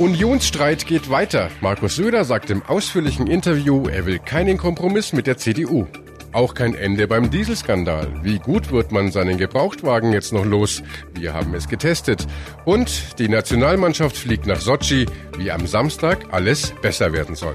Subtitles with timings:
[0.00, 1.50] Unionsstreit geht weiter.
[1.60, 5.86] Markus Söder sagt im ausführlichen Interview, er will keinen Kompromiss mit der CDU.
[6.32, 8.08] Auch kein Ende beim Dieselskandal.
[8.22, 10.82] Wie gut wird man seinen Gebrauchtwagen jetzt noch los?
[11.12, 12.26] Wir haben es getestet.
[12.64, 15.04] Und die Nationalmannschaft fliegt nach Sochi,
[15.36, 17.54] wie am Samstag alles besser werden soll.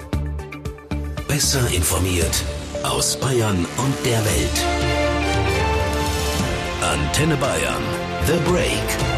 [1.27, 2.43] Besser informiert
[2.83, 4.65] aus Bayern und der Welt.
[6.83, 7.81] Antenne Bayern.
[8.27, 9.14] The Break.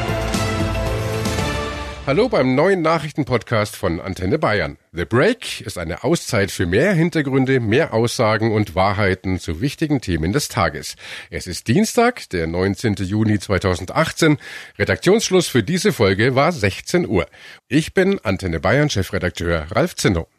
[2.08, 4.78] Hallo beim neuen Nachrichtenpodcast von Antenne Bayern.
[4.94, 10.32] The Break ist eine Auszeit für mehr Hintergründe, mehr Aussagen und Wahrheiten zu wichtigen Themen
[10.32, 10.96] des Tages.
[11.32, 12.94] Es ist Dienstag, der 19.
[12.94, 14.38] Juni 2018.
[14.80, 17.26] Redaktionsschluss für diese Folge war 16 Uhr.
[17.68, 20.30] Ich bin Antenne Bayern Chefredakteur Ralf Zinno.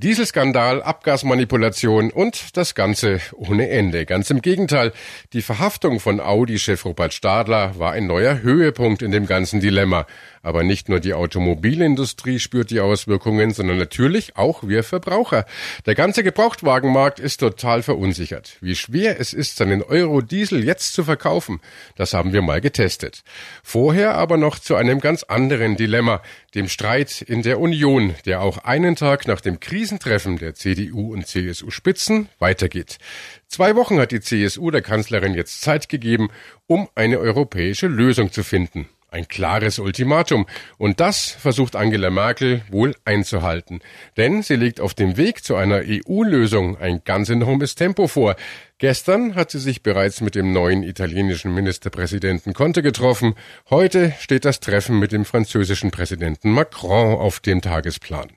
[0.00, 4.06] Dieselskandal, Abgasmanipulation und das Ganze ohne Ende.
[4.06, 4.92] Ganz im Gegenteil,
[5.32, 10.06] die Verhaftung von Audi-Chef Robert Stadler war ein neuer Höhepunkt in dem ganzen Dilemma.
[10.40, 15.44] Aber nicht nur die Automobilindustrie spürt die Auswirkungen, sondern natürlich auch wir Verbraucher.
[15.84, 18.56] Der ganze Gebrauchtwagenmarkt ist total verunsichert.
[18.60, 21.60] Wie schwer es ist, seinen Euro-Diesel jetzt zu verkaufen,
[21.96, 23.24] das haben wir mal getestet.
[23.64, 26.22] Vorher aber noch zu einem ganz anderen Dilemma,
[26.54, 31.26] dem Streit in der Union, der auch einen Tag nach dem Krisentreffen der CDU und
[31.26, 32.98] CSU-Spitzen weitergeht.
[33.46, 36.28] Zwei Wochen hat die CSU der Kanzlerin jetzt Zeit gegeben,
[36.66, 38.86] um eine europäische Lösung zu finden.
[39.10, 40.44] Ein klares Ultimatum.
[40.76, 43.80] Und das versucht Angela Merkel wohl einzuhalten.
[44.18, 48.36] Denn sie legt auf dem Weg zu einer EU-Lösung ein ganz enormes Tempo vor.
[48.80, 53.34] Gestern hat sie sich bereits mit dem neuen italienischen Ministerpräsidenten Conte getroffen.
[53.70, 58.28] Heute steht das Treffen mit dem französischen Präsidenten Macron auf dem Tagesplan.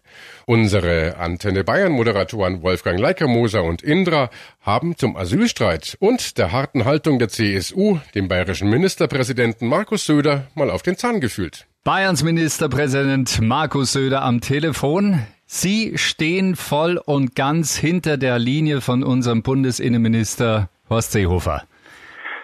[0.48, 4.32] Unsere Antenne Bayern Moderatoren Wolfgang Leikermoser und Indra
[4.62, 10.72] haben zum Asylstreit und der harten Haltung der CSU dem bayerischen Ministerpräsidenten Markus Söder mal
[10.72, 11.68] auf den Zahn gefühlt.
[11.84, 15.20] Bayerns Ministerpräsident Markus Söder am Telefon.
[15.54, 21.64] Sie stehen voll und ganz hinter der Linie von unserem Bundesinnenminister Horst Seehofer.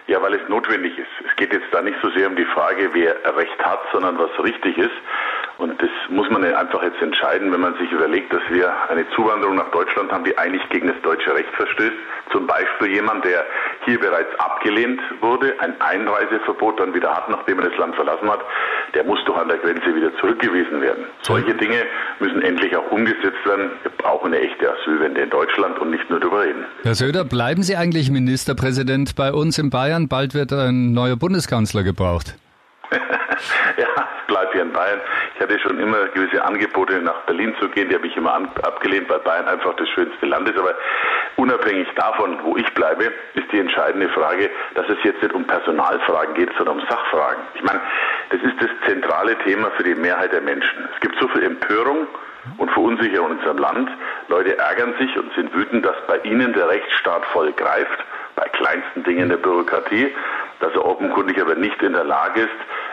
[0.08, 1.08] Ja, weil es notwendig ist.
[1.26, 4.28] Es geht jetzt da nicht so sehr um die Frage, wer Recht hat, sondern was
[4.44, 4.92] richtig ist.
[5.58, 9.56] Und das muss man einfach jetzt entscheiden, wenn man sich überlegt, dass wir eine Zuwanderung
[9.56, 11.96] nach Deutschland haben, die eigentlich gegen das deutsche Recht verstößt.
[12.30, 13.44] Zum Beispiel jemand, der
[13.84, 18.40] hier bereits abgelehnt wurde, ein Einreiseverbot dann wieder hat, nachdem er das Land verlassen hat,
[18.94, 21.04] der muss doch an der Grenze wieder zurückgewiesen werden.
[21.22, 21.82] Solche Dinge
[22.20, 23.70] müssen endlich auch umgesetzt werden.
[23.82, 26.66] Wir brauchen eine echte Asylwende in Deutschland und nicht nur darüber reden.
[26.84, 30.06] Herr Söder, bleiben Sie eigentlich Ministerpräsident bei uns in Bayern?
[30.06, 32.36] Bald wird ein neuer Bundeskanzler gebraucht.
[33.76, 35.00] ja, bleibe hier in Bayern.
[35.34, 37.88] Ich hatte schon immer gewisse Angebote, nach Berlin zu gehen.
[37.88, 40.58] Die habe ich immer abgelehnt, weil Bayern einfach das schönste Land ist.
[40.58, 40.74] Aber
[41.36, 46.34] unabhängig davon, wo ich bleibe, ist die entscheidende Frage, dass es jetzt nicht um Personalfragen
[46.34, 47.42] geht, sondern um Sachfragen.
[47.54, 47.80] Ich meine,
[48.30, 50.88] das ist das zentrale Thema für die Mehrheit der Menschen.
[50.94, 52.06] Es gibt so viel Empörung
[52.56, 53.90] und Verunsicherung in unserem Land.
[54.28, 59.04] Leute ärgern sich und sind wütend, dass bei ihnen der Rechtsstaat voll greift, bei kleinsten
[59.04, 60.14] Dingen der Bürokratie,
[60.60, 62.48] dass er offenkundig aber nicht in der Lage ist,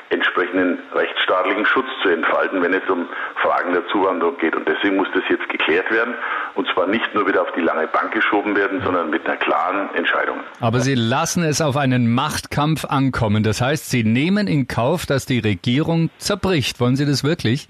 [0.09, 3.07] entsprechenden rechtsstaatlichen Schutz zu entfalten, wenn es um
[3.41, 4.55] Fragen der Zuwanderung geht.
[4.55, 6.13] Und deswegen muss das jetzt geklärt werden.
[6.53, 9.93] Und zwar nicht nur wieder auf die lange Bank geschoben werden, sondern mit einer klaren
[9.95, 10.39] Entscheidung.
[10.61, 13.43] Aber Sie lassen es auf einen Machtkampf ankommen.
[13.43, 16.79] Das heißt, Sie nehmen in Kauf, dass die Regierung zerbricht.
[16.79, 17.67] Wollen Sie das wirklich?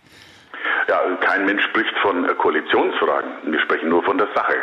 [0.87, 3.29] Ja, kein Mensch spricht von Koalitionsfragen.
[3.51, 4.55] Wir sprechen nur von der Sache.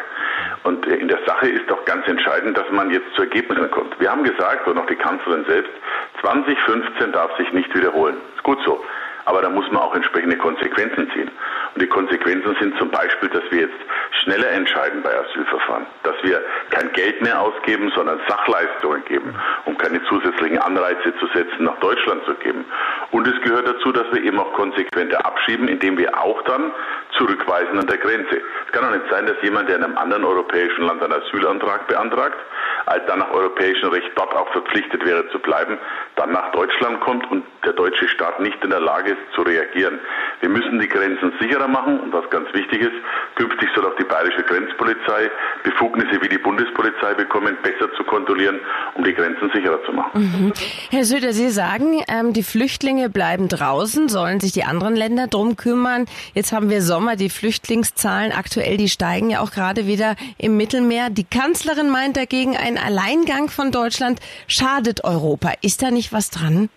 [0.64, 3.98] Und in der Sache ist doch ganz entscheidend, dass man jetzt zu Ergebnissen kommt.
[3.98, 5.72] Wir haben gesagt, und auch die Kanzlerin selbst,
[6.20, 8.16] 2015 darf sich nicht wiederholen.
[8.36, 8.82] Ist gut so.
[9.24, 11.30] Aber da muss man auch entsprechende Konsequenzen ziehen.
[11.74, 13.78] Und die Konsequenzen sind zum Beispiel, dass wir jetzt
[14.22, 19.34] schneller entscheiden bei Asylverfahren, dass wir kein Geld mehr ausgeben, sondern Sachleistungen geben,
[19.64, 22.64] um keine zusätzlichen Anreize zu setzen, nach Deutschland zu geben.
[23.12, 26.72] Und es gehört dazu, dass wir eben auch konsequenter abschieben, indem wir auch dann
[27.18, 28.40] zurückweisen an der Grenze.
[28.66, 31.86] Es kann doch nicht sein, dass jemand, der in einem anderen europäischen Land einen Asylantrag
[31.86, 32.38] beantragt,
[32.86, 35.78] als dann nach europäischem Recht dort auch verpflichtet wäre zu bleiben,
[36.16, 40.00] dann nach Deutschland kommt und der deutsche Staat nicht in der Lage ist zu reagieren.
[40.40, 42.94] Wir müssen die Grenzen sicherer machen und was ganz wichtig ist,
[43.36, 45.30] künftig soll auch die bayerische Grenzpolizei
[45.62, 48.58] Befugnisse wie die Bundespolizei bekommen, besser zu kontrollieren,
[48.94, 50.10] um die Grenzen sicherer zu machen.
[50.14, 50.52] Mhm.
[50.90, 55.56] Herr Söder, Sie sagen, ähm, die Flüchtlinge bleiben draußen, sollen sich die anderen Länder drum
[55.56, 56.06] kümmern.
[56.34, 61.10] Jetzt haben wir Sommer, die Flüchtlingszahlen aktuell, die steigen ja auch gerade wieder im Mittelmeer.
[61.10, 65.52] Die Kanzlerin meint dagegen, ein Alleingang von Deutschland schadet Europa.
[65.62, 66.68] Ist da nicht was dran?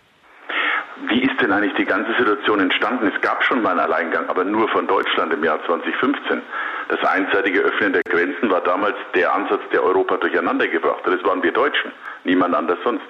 [1.10, 3.12] Wie ist denn eigentlich die ganze Situation entstanden?
[3.14, 6.42] Es gab schon mal einen Alleingang, aber nur von Deutschland im Jahr 2015.
[6.90, 11.14] Das einseitige Öffnen der Grenzen war damals der Ansatz, der Europa durcheinander gebracht hat.
[11.14, 11.92] Das waren wir Deutschen,
[12.24, 13.06] niemand anders sonst.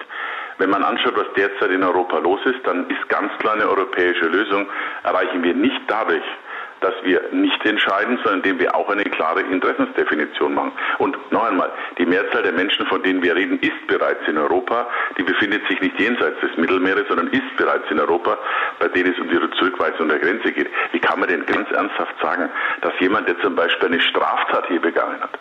[0.57, 4.25] Wenn man anschaut, was derzeit in Europa los ist, dann ist ganz klar eine europäische
[4.28, 4.68] Lösung,
[5.04, 6.24] erreichen wir nicht dadurch,
[6.81, 10.72] dass wir nicht entscheiden, sondern indem wir auch eine klare Interessensdefinition machen.
[11.00, 14.88] Und noch einmal, die Mehrzahl der Menschen, von denen wir reden, ist bereits in Europa.
[15.18, 18.38] Die befindet sich nicht jenseits des Mittelmeeres, sondern ist bereits in Europa,
[18.80, 20.69] bei denen es um die Zurückweisung der Grenze geht.
[20.92, 22.50] Wie kann man denn ganz ernsthaft sagen,
[22.81, 25.40] dass jemand, der zum Beispiel eine Straftat hier begangen hat,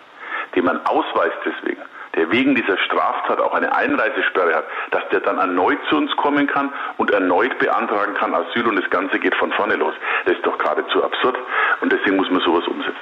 [0.54, 1.82] den man ausweist deswegen,
[2.16, 6.46] der wegen dieser Straftat auch eine Einreisesperre hat, dass der dann erneut zu uns kommen
[6.46, 9.94] kann und erneut beantragen kann Asyl und das Ganze geht von vorne los.
[10.24, 11.36] Das ist doch geradezu absurd
[11.80, 12.94] und deswegen muss man sowas umsetzen.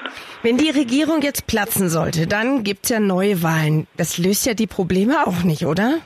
[0.43, 3.87] Wenn die Regierung jetzt platzen sollte, dann gibt es ja neue Wahlen.
[3.97, 5.99] Das löst ja die Probleme auch nicht, oder?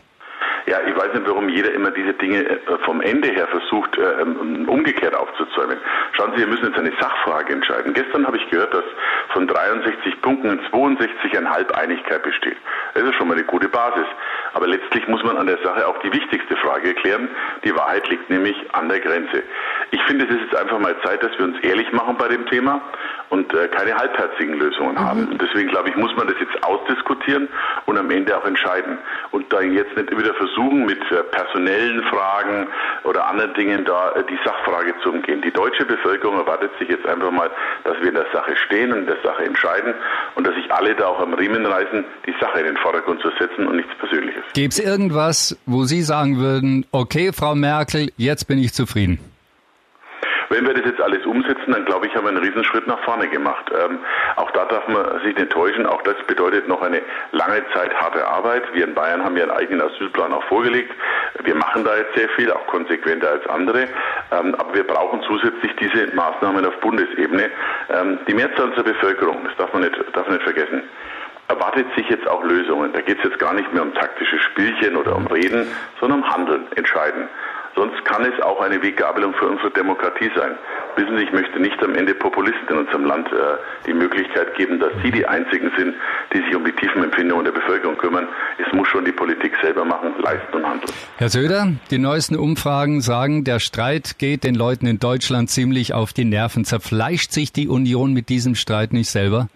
[1.06, 5.14] Weiß nicht, warum jeder immer diese Dinge äh, vom Ende her versucht, äh, ähm, umgekehrt
[5.14, 5.78] aufzuzäumen.
[6.12, 7.94] Schauen Sie, wir müssen jetzt eine Sachfrage entscheiden.
[7.94, 8.84] Gestern habe ich gehört, dass
[9.28, 12.56] von 63 Punkten in 62,5 Einigkeit besteht.
[12.94, 14.06] Das ist schon mal eine gute Basis.
[14.54, 17.28] Aber letztlich muss man an der Sache auch die wichtigste Frage klären.
[17.62, 19.44] Die Wahrheit liegt nämlich an der Grenze.
[19.90, 22.46] Ich finde, es ist jetzt einfach mal Zeit, dass wir uns ehrlich machen bei dem
[22.46, 22.80] Thema
[23.30, 25.00] und äh, keine halbherzigen Lösungen mhm.
[25.00, 25.28] haben.
[25.28, 27.48] Und deswegen glaube ich, muss man das jetzt ausdiskutieren
[27.86, 28.98] und am Ende auch entscheiden.
[29.30, 32.68] Und da jetzt nicht wieder versuchen, mit äh, personellen Fragen
[33.04, 35.42] oder anderen Dingen da äh, die Sachfrage zu umgehen.
[35.42, 37.50] Die deutsche Bevölkerung erwartet sich jetzt einfach mal,
[37.84, 39.94] dass wir in der Sache stehen und in der Sache entscheiden
[40.34, 43.30] und dass sich alle da auch am Riemen reißen, die Sache in den Vordergrund zu
[43.38, 44.42] setzen und nichts Persönliches.
[44.54, 49.35] Gäbe es irgendwas, wo Sie sagen würden, okay, Frau Merkel, jetzt bin ich zufrieden?
[50.48, 53.28] Wenn wir das jetzt alles umsetzen, dann glaube ich, haben wir einen Riesenschritt nach vorne
[53.28, 53.70] gemacht.
[53.72, 53.98] Ähm,
[54.36, 55.86] auch da darf man sich nicht täuschen.
[55.86, 57.02] Auch das bedeutet noch eine
[57.32, 58.62] lange Zeit harte Arbeit.
[58.72, 60.92] Wir in Bayern haben ja einen eigenen Asylplan auch vorgelegt.
[61.42, 63.88] Wir machen da jetzt sehr viel, auch konsequenter als andere.
[64.32, 67.50] Ähm, aber wir brauchen zusätzlich diese Maßnahmen auf Bundesebene.
[67.90, 70.82] Ähm, die Mehrzahl unserer Bevölkerung, das darf man nicht, darf man nicht vergessen,
[71.48, 72.92] erwartet sich jetzt auch Lösungen.
[72.92, 75.66] Da geht es jetzt gar nicht mehr um taktische Spielchen oder um Reden,
[76.00, 77.28] sondern um Handeln, entscheiden.
[77.76, 80.52] Sonst kann es auch eine Weggabelung für unsere Demokratie sein.
[80.96, 83.36] Wissen Sie, ich möchte nicht am Ende Populisten in unserem Land äh,
[83.86, 85.94] die Möglichkeit geben, dass sie die Einzigen sind,
[86.32, 88.28] die sich um die tiefen Empfindungen der Bevölkerung kümmern.
[88.56, 90.90] Es muss schon die Politik selber machen, leisten und handeln.
[91.18, 96.14] Herr Söder, die neuesten Umfragen sagen, der Streit geht den Leuten in Deutschland ziemlich auf
[96.14, 96.64] die Nerven.
[96.64, 99.48] Zerfleischt sich die Union mit diesem Streit nicht selber?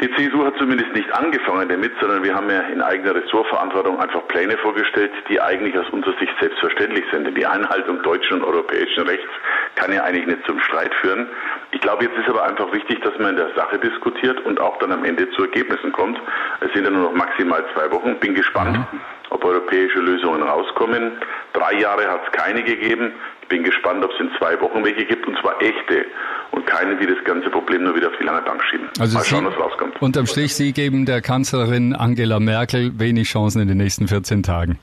[0.00, 4.24] Die CSU hat zumindest nicht angefangen damit, sondern wir haben ja in eigener Ressortverantwortung einfach
[4.28, 7.26] Pläne vorgestellt, die eigentlich aus unserer Sicht selbstverständlich sind.
[7.26, 9.26] Denn die Einhaltung deutschen und europäischen Rechts
[9.74, 11.26] kann ja eigentlich nicht zum Streit führen.
[11.72, 14.78] Ich glaube, jetzt ist aber einfach wichtig, dass man in der Sache diskutiert und auch
[14.78, 16.20] dann am Ende zu Ergebnissen kommt.
[16.60, 18.20] Es sind ja nur noch maximal zwei Wochen.
[18.20, 19.00] Bin gespannt, mhm.
[19.30, 21.18] ob europäische Lösungen rauskommen.
[21.54, 23.14] Drei Jahre hat es keine gegeben.
[23.48, 26.04] Ich bin gespannt, ob es in zwei Wochen welche gibt, und zwar echte
[26.50, 28.90] und keine, die das ganze Problem nur wieder auf die lange Bank schieben.
[29.00, 30.02] Also Mal schauen, was rauskommt.
[30.02, 34.78] Unterm Strich, Sie geben der Kanzlerin Angela Merkel wenig Chancen in den nächsten 14 Tagen.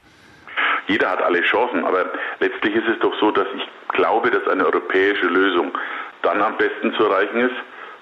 [0.87, 2.05] Jeder hat alle Chancen, aber
[2.39, 5.71] letztlich ist es doch so, dass ich glaube, dass eine europäische Lösung
[6.23, 7.55] dann am besten zu erreichen ist,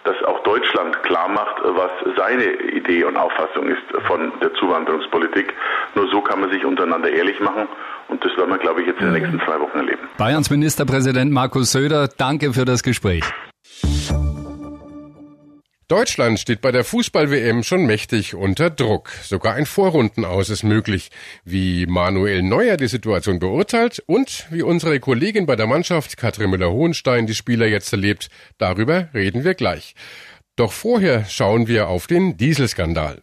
[0.04, 5.54] dass auch Deutschland klar macht, was seine Idee und Auffassung ist von der Zuwanderungspolitik.
[5.96, 7.68] Nur so kann man sich untereinander ehrlich machen
[8.10, 10.08] und das werden wir, glaube ich, jetzt in den nächsten zwei Wochen erleben.
[10.18, 13.24] Bayerns Ministerpräsident Markus Söder, danke für das Gespräch.
[15.94, 19.12] Deutschland steht bei der Fußball-WM schon mächtig unter Druck.
[19.22, 21.12] Sogar ein Vorrundenaus ist möglich.
[21.46, 27.28] Wie Manuel Neuer die Situation beurteilt und wie unsere Kollegin bei der Mannschaft Katrin Müller-Hohenstein
[27.28, 29.94] die Spieler jetzt erlebt, darüber reden wir gleich.
[30.56, 33.22] Doch vorher schauen wir auf den Dieselskandal.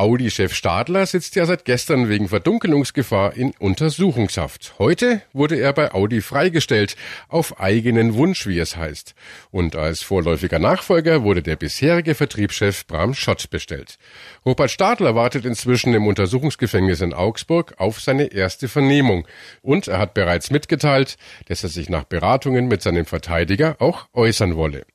[0.00, 4.76] Audi-Chef Stadler sitzt ja seit gestern wegen Verdunkelungsgefahr in Untersuchungshaft.
[4.78, 6.96] Heute wurde er bei Audi freigestellt,
[7.28, 9.14] auf eigenen Wunsch, wie es heißt.
[9.50, 13.98] Und als vorläufiger Nachfolger wurde der bisherige Vertriebschef Bram Schott bestellt.
[14.46, 19.28] Robert Stadler wartet inzwischen im Untersuchungsgefängnis in Augsburg auf seine erste Vernehmung.
[19.60, 24.56] Und er hat bereits mitgeteilt, dass er sich nach Beratungen mit seinem Verteidiger auch äußern
[24.56, 24.86] wolle.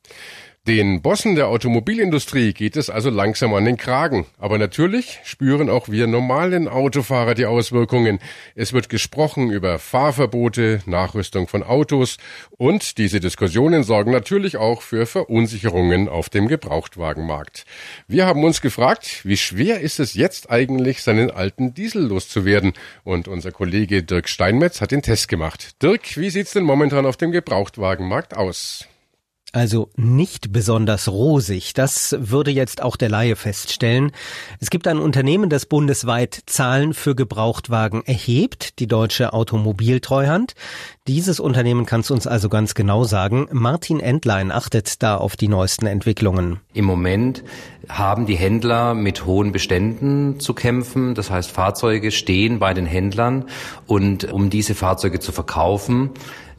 [0.68, 4.26] Den Bossen der Automobilindustrie geht es also langsam an den Kragen.
[4.40, 8.18] Aber natürlich spüren auch wir normalen Autofahrer die Auswirkungen.
[8.56, 12.18] Es wird gesprochen über Fahrverbote, Nachrüstung von Autos
[12.50, 17.66] und diese Diskussionen sorgen natürlich auch für Verunsicherungen auf dem Gebrauchtwagenmarkt.
[18.08, 22.74] Wir haben uns gefragt, wie schwer ist es jetzt eigentlich, seinen alten Diesel loszuwerden?
[23.04, 25.80] Und unser Kollege Dirk Steinmetz hat den Test gemacht.
[25.84, 28.88] Dirk, wie sieht's denn momentan auf dem Gebrauchtwagenmarkt aus?
[29.56, 31.74] Also nicht besonders rosig.
[31.74, 34.12] Das würde jetzt auch der Laie feststellen.
[34.60, 40.56] Es gibt ein Unternehmen, das bundesweit Zahlen für Gebrauchtwagen erhebt, die Deutsche Automobiltreuhand.
[41.08, 43.48] Dieses Unternehmen kann es uns also ganz genau sagen.
[43.50, 46.60] Martin Entlein achtet da auf die neuesten Entwicklungen.
[46.74, 47.42] Im Moment
[47.88, 51.16] haben die Händler mit hohen Beständen zu kämpfen.
[51.16, 53.46] Das heißt, Fahrzeuge stehen bei den Händlern
[53.88, 56.10] und um diese Fahrzeuge zu verkaufen,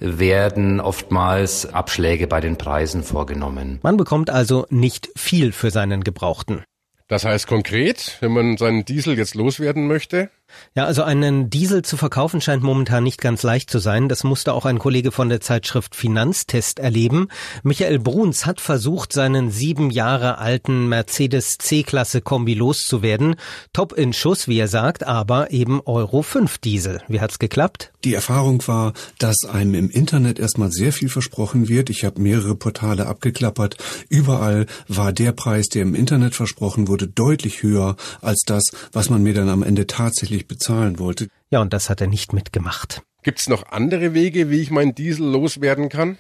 [0.00, 3.78] werden oftmals Abschläge bei den Preisen vorgenommen.
[3.82, 6.64] Man bekommt also nicht viel für seinen Gebrauchten.
[7.08, 10.30] Das heißt konkret, wenn man seinen Diesel jetzt loswerden möchte,
[10.74, 14.08] ja, also einen Diesel zu verkaufen scheint momentan nicht ganz leicht zu sein.
[14.08, 17.28] Das musste auch ein Kollege von der Zeitschrift Finanztest erleben.
[17.62, 23.36] Michael Bruns hat versucht, seinen sieben Jahre alten Mercedes C-Klasse Kombi loszuwerden.
[23.72, 27.00] Top in Schuss, wie er sagt, aber eben Euro 5 Diesel.
[27.08, 27.92] Wie hat's geklappt?
[28.04, 31.90] Die Erfahrung war, dass einem im Internet erstmal sehr viel versprochen wird.
[31.90, 33.78] Ich habe mehrere Portale abgeklappert.
[34.08, 39.22] Überall war der Preis, der im Internet versprochen wurde, deutlich höher als das, was man
[39.22, 41.28] mir dann am Ende tatsächlich tatsächlich bezahlen wollte.
[41.50, 43.02] Ja, und das hat er nicht mitgemacht.
[43.22, 46.18] Gibt's noch andere Wege, wie ich meinen Diesel loswerden kann?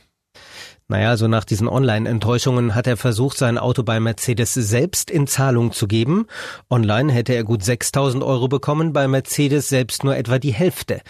[0.88, 5.72] Naja, also nach diesen Online-Enttäuschungen hat er versucht, sein Auto bei Mercedes selbst in Zahlung
[5.72, 6.28] zu geben.
[6.70, 11.00] Online hätte er gut 6000 Euro bekommen, bei Mercedes selbst nur etwa die Hälfte.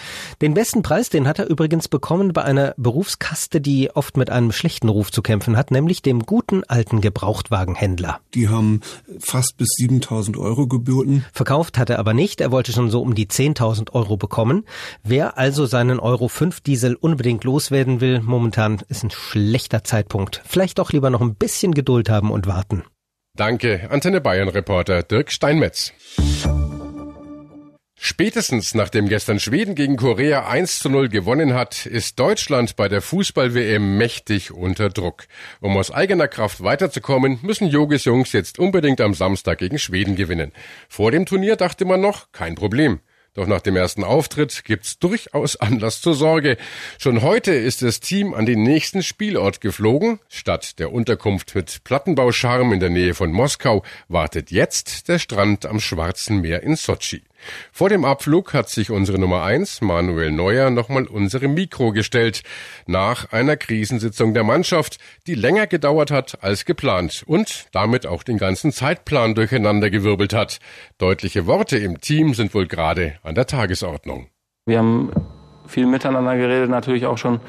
[0.41, 4.51] Den besten Preis, den hat er übrigens bekommen bei einer Berufskaste, die oft mit einem
[4.51, 8.21] schlechten Ruf zu kämpfen hat, nämlich dem guten alten Gebrauchtwagenhändler.
[8.33, 8.81] Die haben
[9.19, 11.23] fast bis 7000 Euro geboten.
[11.35, 14.65] Verkauft hat er aber nicht, er wollte schon so um die 10.000 Euro bekommen.
[15.03, 20.43] Wer also seinen Euro 5 Diesel unbedingt loswerden will, momentan ist ein schlechter schlechter Zeitpunkt.
[20.47, 22.85] Vielleicht doch lieber noch ein bisschen Geduld haben und warten.
[23.35, 25.93] Danke, Antenne Bayern Reporter Dirk Steinmetz.
[27.99, 33.01] Spätestens nachdem gestern Schweden gegen Korea 1 zu 0 gewonnen hat, ist Deutschland bei der
[33.01, 35.25] Fußball-WM mächtig unter Druck.
[35.61, 40.53] Um aus eigener Kraft weiterzukommen, müssen Jogis Jungs jetzt unbedingt am Samstag gegen Schweden gewinnen.
[40.89, 43.01] Vor dem Turnier dachte man noch, kein Problem.
[43.37, 46.57] Doch nach dem ersten Auftritt gibt's durchaus Anlass zur Sorge.
[46.99, 50.21] Schon heute ist das Team an den nächsten Spielort geflogen.
[50.31, 55.81] Statt der Unterkunft mit Plattenbauscharm in der Nähe von Moskau wartet jetzt der Strand am
[55.81, 57.25] Schwarzen Meer in Sotschi.
[57.73, 62.43] Vor dem Abflug hat sich unsere Nummer eins, Manuel Neuer, nochmal unsere Mikro gestellt.
[62.87, 68.39] Nach einer Krisensitzung der Mannschaft, die länger gedauert hat als geplant und damit auch den
[68.39, 70.59] ganzen Zeitplan durcheinandergewirbelt hat.
[70.99, 74.29] Deutliche Worte im Team sind wohl gerade an der Tagesordnung.
[74.67, 75.13] Wir haben
[75.69, 77.41] viel miteinander geredet, natürlich auch schon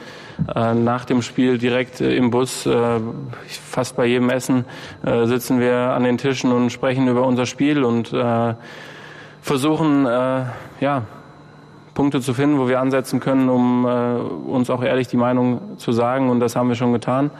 [0.55, 2.65] äh, nach dem Spiel direkt äh, im Bus.
[2.65, 2.99] Äh,
[3.47, 4.65] fast bei jedem Essen
[5.05, 8.53] äh, sitzen wir an den Tischen und sprechen über unser Spiel und äh,
[9.47, 10.43] versuchen, äh,
[10.81, 11.03] ja,
[11.93, 14.17] Punkte zu finden, wo wir ansetzen können, um äh,
[14.51, 16.29] uns auch ehrlich die Meinung zu sagen.
[16.29, 17.31] Und das haben wir schon getan.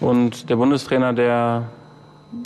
[0.00, 1.64] Und der Bundestrainer, der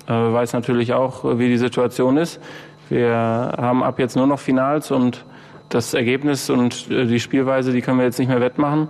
[0.08, 2.40] äh, weiß natürlich auch, wie die Situation ist.
[2.88, 5.24] Wir haben ab jetzt nur noch Finals und
[5.68, 8.88] das Ergebnis und äh, die Spielweise, die können wir jetzt nicht mehr wettmachen.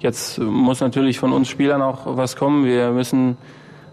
[0.00, 2.64] Jetzt muss natürlich von uns Spielern auch was kommen.
[2.64, 3.36] Wir müssen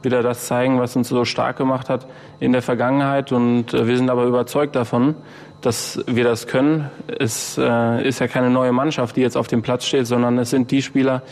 [0.01, 2.07] wieder das zeigen, was uns so stark gemacht hat
[2.39, 3.31] in der Vergangenheit.
[3.31, 5.15] Und äh, wir sind aber überzeugt davon,
[5.61, 6.89] dass wir das können.
[7.19, 10.49] Es äh, ist ja keine neue Mannschaft, die jetzt auf dem Platz steht, sondern es
[10.49, 11.23] sind die Spieler,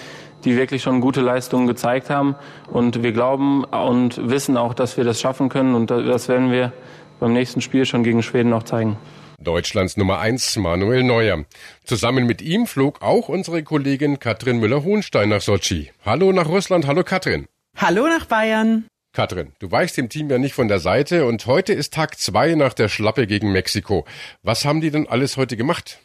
[0.43, 2.35] die wirklich schon gute Leistungen gezeigt haben.
[2.71, 5.75] Und wir glauben und wissen auch, dass wir das schaffen können.
[5.75, 6.73] Und das werden wir
[7.19, 8.97] beim nächsten Spiel schon gegen Schweden auch zeigen.
[9.39, 11.45] Deutschlands Nummer eins Manuel Neuer.
[11.83, 15.91] Zusammen mit ihm flog auch unsere Kollegin Katrin Müller-Hohenstein nach Sochi.
[16.05, 17.45] Hallo nach Russland, hallo Katrin.
[17.77, 18.85] Hallo nach Bayern.
[19.15, 22.53] Katrin, du weichst dem Team ja nicht von der Seite und heute ist Tag zwei
[22.53, 24.05] nach der Schlappe gegen Mexiko.
[24.43, 25.99] Was haben die denn alles heute gemacht?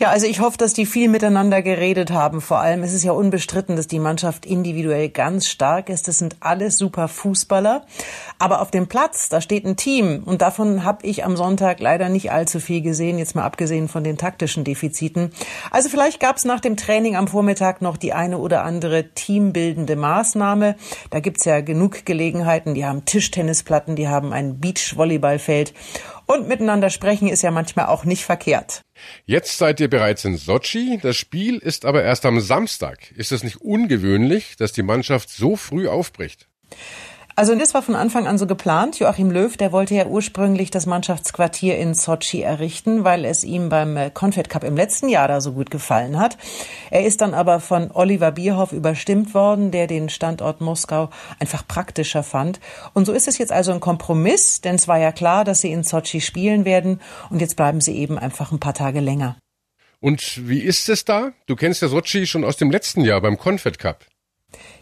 [0.00, 2.40] Ja, also ich hoffe, dass die viel miteinander geredet haben.
[2.40, 6.08] Vor allem ist es ja unbestritten, dass die Mannschaft individuell ganz stark ist.
[6.08, 7.84] Das sind alles super Fußballer.
[8.38, 10.22] Aber auf dem Platz, da steht ein Team.
[10.24, 14.02] Und davon habe ich am Sonntag leider nicht allzu viel gesehen, jetzt mal abgesehen von
[14.02, 15.32] den taktischen Defiziten.
[15.70, 19.96] Also vielleicht gab es nach dem Training am Vormittag noch die eine oder andere teambildende
[19.96, 20.76] Maßnahme.
[21.10, 22.72] Da gibt's ja genug Gelegenheiten.
[22.72, 25.74] Die haben Tischtennisplatten, die haben ein Beachvolleyballfeld.
[26.30, 28.82] Und miteinander sprechen ist ja manchmal auch nicht verkehrt.
[29.26, 31.00] Jetzt seid ihr bereits in Sochi.
[31.02, 33.10] Das Spiel ist aber erst am Samstag.
[33.16, 36.46] Ist es nicht ungewöhnlich, dass die Mannschaft so früh aufbricht?
[37.40, 38.98] Also das war von Anfang an so geplant.
[38.98, 43.96] Joachim Löw, der wollte ja ursprünglich das Mannschaftsquartier in Sochi errichten, weil es ihm beim
[43.96, 46.36] äh, Confed Cup im letzten Jahr da so gut gefallen hat.
[46.90, 52.22] Er ist dann aber von Oliver Bierhoff überstimmt worden, der den Standort Moskau einfach praktischer
[52.22, 52.60] fand.
[52.92, 55.72] Und so ist es jetzt also ein Kompromiss, denn es war ja klar, dass sie
[55.72, 59.38] in Sochi spielen werden und jetzt bleiben sie eben einfach ein paar Tage länger.
[59.98, 61.32] Und wie ist es da?
[61.46, 64.04] Du kennst ja Sochi schon aus dem letzten Jahr beim Confed Cup.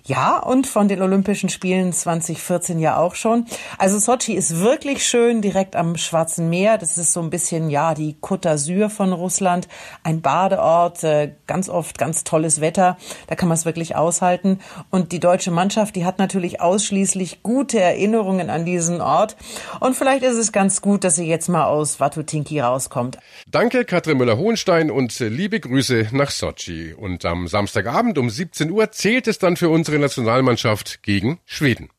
[0.08, 3.44] Ja, und von den Olympischen Spielen 2014 ja auch schon.
[3.76, 6.78] Also Sochi ist wirklich schön, direkt am Schwarzen Meer.
[6.78, 9.68] Das ist so ein bisschen, ja, die Côte d'Azur von Russland.
[10.04, 12.96] Ein Badeort, äh, ganz oft ganz tolles Wetter.
[13.26, 14.60] Da kann man es wirklich aushalten.
[14.88, 19.36] Und die deutsche Mannschaft, die hat natürlich ausschließlich gute Erinnerungen an diesen Ort.
[19.80, 23.18] Und vielleicht ist es ganz gut, dass sie jetzt mal aus Watutinki rauskommt.
[23.46, 26.94] Danke, Katrin Müller-Hohenstein und liebe Grüße nach Sochi.
[26.94, 31.90] Und am Samstagabend um 17 Uhr zählt es dann für unsere Nationalmannschaft gegen Schweden.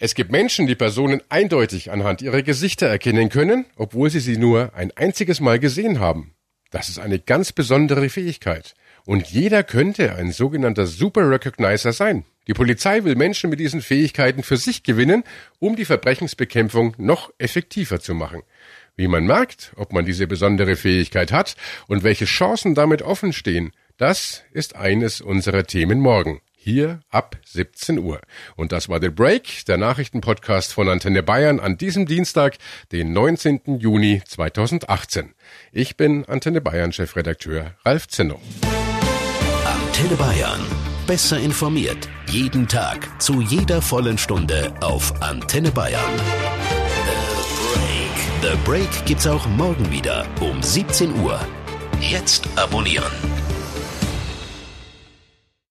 [0.00, 4.74] Es gibt Menschen, die Personen eindeutig anhand ihrer Gesichter erkennen können, obwohl sie sie nur
[4.74, 6.34] ein einziges Mal gesehen haben.
[6.70, 8.74] Das ist eine ganz besondere Fähigkeit.
[9.06, 12.24] Und jeder könnte ein sogenannter Super Recognizer sein.
[12.46, 15.24] Die Polizei will Menschen mit diesen Fähigkeiten für sich gewinnen,
[15.58, 18.42] um die Verbrechensbekämpfung noch effektiver zu machen.
[18.96, 23.72] Wie man merkt, ob man diese besondere Fähigkeit hat und welche Chancen damit offen stehen,
[23.98, 26.40] das ist eines unserer Themen morgen.
[26.56, 28.20] Hier ab 17 Uhr.
[28.56, 32.58] Und das war The Break, der Nachrichtenpodcast von Antenne Bayern an diesem Dienstag,
[32.92, 33.78] den 19.
[33.78, 35.34] Juni 2018.
[35.72, 38.40] Ich bin Antenne Bayern Chefredakteur Ralf Zinno.
[39.64, 40.60] Antenne Bayern.
[41.06, 42.08] Besser informiert.
[42.26, 43.20] Jeden Tag.
[43.22, 46.16] Zu jeder vollen Stunde auf Antenne Bayern.
[48.42, 48.52] The Break.
[48.52, 51.40] The Break gibt's auch morgen wieder um 17 Uhr.
[52.00, 53.37] Jetzt abonnieren.